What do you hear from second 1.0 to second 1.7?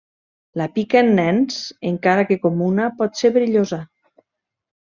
en nens,